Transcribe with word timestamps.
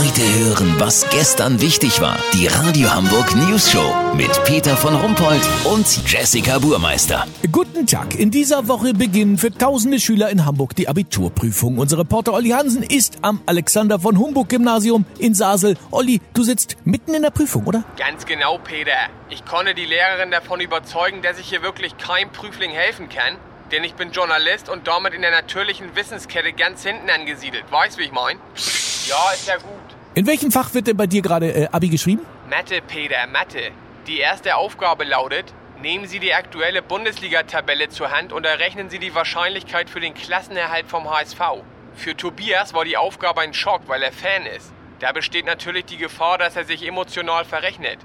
Heute 0.00 0.22
hören, 0.22 0.80
was 0.80 1.06
gestern 1.10 1.60
wichtig 1.60 2.00
war. 2.00 2.16
Die 2.32 2.46
Radio 2.46 2.90
Hamburg 2.90 3.36
News 3.36 3.70
Show 3.70 3.94
mit 4.14 4.32
Peter 4.44 4.74
von 4.74 4.96
Rumpold 4.96 5.46
und 5.64 6.10
Jessica 6.10 6.58
Burmeister. 6.58 7.26
Guten 7.52 7.86
Tag. 7.86 8.18
In 8.18 8.30
dieser 8.30 8.66
Woche 8.66 8.94
beginnen 8.94 9.36
für 9.36 9.52
tausende 9.52 10.00
Schüler 10.00 10.30
in 10.30 10.46
Hamburg 10.46 10.74
die 10.74 10.88
Abiturprüfung. 10.88 11.76
Unser 11.76 11.98
Reporter 11.98 12.32
Olli 12.32 12.48
Hansen 12.48 12.82
ist 12.82 13.18
am 13.20 13.42
Alexander 13.44 14.00
von 14.00 14.18
Humboldt 14.18 14.48
Gymnasium 14.48 15.04
in 15.18 15.34
Sasel. 15.34 15.76
Olli, 15.90 16.22
du 16.32 16.44
sitzt 16.44 16.78
mitten 16.84 17.12
in 17.12 17.20
der 17.20 17.30
Prüfung, 17.30 17.66
oder? 17.66 17.84
Ganz 17.98 18.24
genau, 18.24 18.56
Peter. 18.56 18.96
Ich 19.28 19.44
konnte 19.44 19.74
die 19.74 19.84
Lehrerin 19.84 20.30
davon 20.30 20.60
überzeugen, 20.60 21.20
dass 21.20 21.38
ich 21.38 21.50
hier 21.50 21.60
wirklich 21.60 21.98
kein 21.98 22.32
Prüfling 22.32 22.70
helfen 22.70 23.10
kann. 23.10 23.36
Denn 23.70 23.84
ich 23.84 23.92
bin 23.92 24.12
Journalist 24.12 24.70
und 24.70 24.88
damit 24.88 25.12
in 25.12 25.20
der 25.20 25.30
natürlichen 25.30 25.94
Wissenskette 25.94 26.54
ganz 26.54 26.84
hinten 26.84 27.10
angesiedelt. 27.10 27.64
Weißt 27.70 27.98
wie 27.98 28.04
ich 28.04 28.12
mein? 28.12 28.38
Ja, 29.06 29.32
ist 29.34 29.46
ja 29.46 29.56
gut. 29.56 29.89
In 30.12 30.26
welchem 30.26 30.50
Fach 30.50 30.74
wird 30.74 30.88
denn 30.88 30.96
bei 30.96 31.06
dir 31.06 31.22
gerade 31.22 31.52
äh, 31.52 31.68
Abi 31.70 31.88
geschrieben? 31.88 32.26
Mathe, 32.48 32.82
Peter, 32.82 33.28
Mathe. 33.28 33.70
Die 34.08 34.18
erste 34.18 34.56
Aufgabe 34.56 35.04
lautet, 35.04 35.54
nehmen 35.80 36.08
Sie 36.08 36.18
die 36.18 36.34
aktuelle 36.34 36.82
Bundesliga-Tabelle 36.82 37.90
zur 37.90 38.10
Hand 38.10 38.32
und 38.32 38.44
errechnen 38.44 38.90
Sie 38.90 38.98
die 38.98 39.14
Wahrscheinlichkeit 39.14 39.88
für 39.88 40.00
den 40.00 40.14
Klassenerhalt 40.14 40.88
vom 40.88 41.08
HSV. 41.08 41.40
Für 41.94 42.16
Tobias 42.16 42.74
war 42.74 42.84
die 42.84 42.96
Aufgabe 42.96 43.42
ein 43.42 43.54
Schock, 43.54 43.82
weil 43.86 44.02
er 44.02 44.10
Fan 44.10 44.46
ist. 44.46 44.72
Da 44.98 45.12
besteht 45.12 45.46
natürlich 45.46 45.84
die 45.84 45.96
Gefahr, 45.96 46.38
dass 46.38 46.56
er 46.56 46.64
sich 46.64 46.84
emotional 46.84 47.44
verrechnet. 47.44 47.98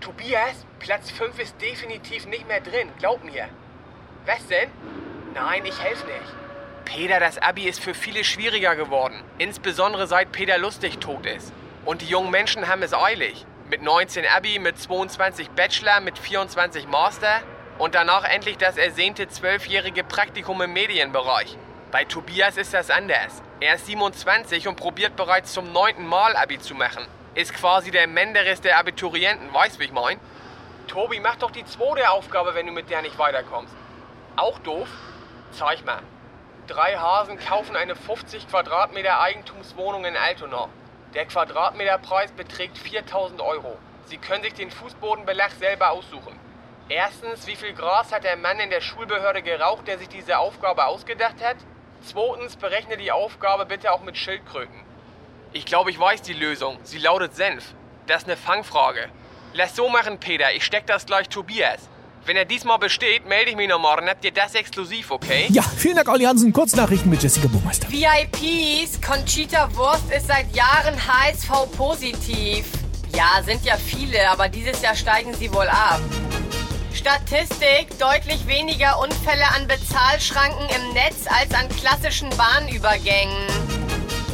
Tobias, 0.00 0.66
Platz 0.80 1.10
5 1.10 1.38
ist 1.38 1.54
definitiv 1.62 2.26
nicht 2.26 2.46
mehr 2.46 2.60
drin, 2.60 2.90
glaub 2.98 3.24
mir. 3.24 3.48
Was 4.26 4.46
denn? 4.48 4.68
Nein, 5.34 5.64
ich 5.64 5.82
helfe 5.82 6.06
nicht. 6.06 6.47
Peter, 6.88 7.20
das 7.20 7.36
Abi 7.36 7.68
ist 7.68 7.80
für 7.80 7.92
viele 7.92 8.24
schwieriger 8.24 8.74
geworden. 8.74 9.22
Insbesondere 9.36 10.06
seit 10.06 10.32
Peter 10.32 10.56
Lustig 10.56 11.00
tot 11.00 11.26
ist. 11.26 11.52
Und 11.84 12.00
die 12.00 12.06
jungen 12.06 12.30
Menschen 12.30 12.66
haben 12.66 12.82
es 12.82 12.94
eilig. 12.94 13.44
Mit 13.68 13.82
19 13.82 14.24
Abi, 14.26 14.58
mit 14.58 14.78
22 14.78 15.50
Bachelor, 15.50 16.00
mit 16.00 16.18
24 16.18 16.88
Master 16.88 17.42
und 17.76 17.94
danach 17.94 18.24
endlich 18.24 18.56
das 18.56 18.78
ersehnte 18.78 19.28
zwölfjährige 19.28 20.02
Praktikum 20.02 20.62
im 20.62 20.72
Medienbereich. 20.72 21.58
Bei 21.90 22.06
Tobias 22.06 22.56
ist 22.56 22.72
das 22.72 22.90
anders. 22.90 23.42
Er 23.60 23.74
ist 23.74 23.84
27 23.84 24.66
und 24.66 24.76
probiert 24.76 25.14
bereits 25.14 25.52
zum 25.52 25.70
neunten 25.72 26.06
Mal 26.06 26.36
Abi 26.36 26.58
zu 26.58 26.74
machen. 26.74 27.06
Ist 27.34 27.52
quasi 27.52 27.90
der 27.90 28.06
Menderes 28.06 28.62
der 28.62 28.78
Abiturienten, 28.78 29.52
weißt 29.52 29.78
wie 29.78 29.84
ich 29.84 29.92
mein? 29.92 30.18
Tobi, 30.86 31.20
mach 31.20 31.36
doch 31.36 31.50
die 31.50 31.66
zweite 31.66 32.08
Aufgabe, 32.10 32.54
wenn 32.54 32.66
du 32.66 32.72
mit 32.72 32.88
der 32.88 33.02
nicht 33.02 33.18
weiterkommst. 33.18 33.74
Auch 34.36 34.58
doof? 34.60 34.88
Zeig 35.52 35.84
mal. 35.84 36.00
Drei 36.68 36.98
Hasen 36.98 37.38
kaufen 37.38 37.76
eine 37.76 37.96
50 37.96 38.46
Quadratmeter 38.46 39.20
Eigentumswohnung 39.20 40.04
in 40.04 40.18
Altona. 40.18 40.68
Der 41.14 41.24
Quadratmeterpreis 41.24 42.30
beträgt 42.32 42.76
4000 42.76 43.40
Euro. 43.40 43.78
Sie 44.04 44.18
können 44.18 44.42
sich 44.42 44.52
den 44.52 44.70
Fußbodenbelag 44.70 45.52
selber 45.52 45.92
aussuchen. 45.92 46.38
Erstens, 46.90 47.46
wie 47.46 47.56
viel 47.56 47.72
Gras 47.72 48.12
hat 48.12 48.24
der 48.24 48.36
Mann 48.36 48.60
in 48.60 48.68
der 48.68 48.82
Schulbehörde 48.82 49.40
geraucht, 49.40 49.88
der 49.88 49.96
sich 49.96 50.10
diese 50.10 50.36
Aufgabe 50.36 50.84
ausgedacht 50.84 51.42
hat? 51.42 51.56
Zweitens, 52.02 52.56
berechne 52.56 52.98
die 52.98 53.12
Aufgabe 53.12 53.64
bitte 53.64 53.90
auch 53.90 54.02
mit 54.02 54.18
Schildkröten. 54.18 54.82
Ich 55.54 55.64
glaube, 55.64 55.90
ich 55.90 55.98
weiß 55.98 56.20
die 56.20 56.34
Lösung. 56.34 56.78
Sie 56.82 56.98
lautet 56.98 57.34
Senf. 57.34 57.72
Das 58.06 58.24
ist 58.24 58.28
eine 58.28 58.36
Fangfrage. 58.36 59.08
Lass 59.54 59.74
so 59.74 59.88
machen, 59.88 60.20
Peter. 60.20 60.52
Ich 60.52 60.66
steck 60.66 60.86
das 60.86 61.06
gleich 61.06 61.30
Tobias. 61.30 61.88
Wenn 62.28 62.36
er 62.36 62.44
diesmal 62.44 62.78
besteht, 62.78 63.26
melde 63.26 63.52
ich 63.52 63.56
mich 63.56 63.70
noch 63.70 63.80
morgen. 63.80 64.06
Habt 64.06 64.22
ihr 64.22 64.32
das 64.32 64.54
exklusiv, 64.54 65.10
okay? 65.12 65.46
Ja, 65.48 65.62
vielen 65.62 65.96
Dank, 65.96 66.10
Olli 66.10 66.24
Hansen. 66.24 66.52
Kurznachrichten 66.52 67.08
mit 67.08 67.22
Jessica 67.22 67.48
Burmeister. 67.48 67.88
VIPs, 67.88 69.00
Conchita 69.00 69.74
Wurst 69.74 70.12
ist 70.14 70.26
seit 70.26 70.54
Jahren 70.54 70.94
HSV-positiv. 70.94 72.66
Ja, 73.16 73.42
sind 73.42 73.64
ja 73.64 73.78
viele, 73.78 74.28
aber 74.28 74.50
dieses 74.50 74.82
Jahr 74.82 74.94
steigen 74.94 75.32
sie 75.32 75.50
wohl 75.54 75.68
ab. 75.68 76.02
Statistik, 76.92 77.98
deutlich 77.98 78.46
weniger 78.46 79.00
Unfälle 79.00 79.46
an 79.56 79.66
Bezahlschranken 79.66 80.66
im 80.68 80.92
Netz 80.92 81.24
als 81.28 81.54
an 81.54 81.66
klassischen 81.80 82.28
Bahnübergängen. 82.36 83.46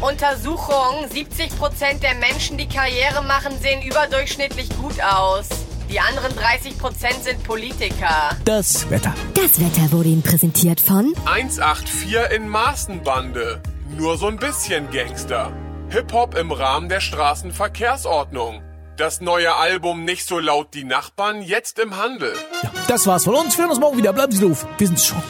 Untersuchung, 0.00 1.06
70% 1.12 1.98
der 1.98 2.14
Menschen, 2.14 2.56
die 2.56 2.68
Karriere 2.68 3.24
machen, 3.24 3.58
sehen 3.60 3.82
überdurchschnittlich 3.82 4.68
gut 4.80 5.02
aus. 5.02 5.48
Die 5.90 5.98
anderen 5.98 6.32
30% 6.34 7.20
sind 7.24 7.42
Politiker. 7.42 8.36
Das 8.44 8.88
Wetter. 8.90 9.12
Das 9.34 9.58
Wetter 9.58 9.90
wurde 9.90 10.10
Ihnen 10.10 10.22
präsentiert 10.22 10.80
von 10.80 11.12
184 11.24 12.36
in 12.36 12.48
Maßenbande. 12.48 13.60
Nur 13.98 14.16
so 14.16 14.28
ein 14.28 14.36
bisschen 14.36 14.88
Gangster. 14.92 15.52
Hip-Hop 15.88 16.36
im 16.36 16.52
Rahmen 16.52 16.88
der 16.88 17.00
Straßenverkehrsordnung. 17.00 18.62
Das 18.98 19.20
neue 19.20 19.56
Album 19.56 20.04
Nicht 20.04 20.28
so 20.28 20.38
laut 20.38 20.74
die 20.74 20.84
Nachbarn 20.84 21.42
jetzt 21.42 21.80
im 21.80 21.96
Handel. 21.96 22.34
Ja, 22.62 22.70
das 22.86 23.08
war's 23.08 23.24
von 23.24 23.34
uns. 23.34 23.56
Wir 23.56 23.62
hören 23.64 23.70
uns 23.70 23.80
morgen 23.80 23.98
wieder. 23.98 24.12
Bleiben 24.12 24.30
Sie 24.30 24.42
doof. 24.42 24.68
Wir 24.78 24.86
sind's 24.86 25.06
schon. 25.06 25.20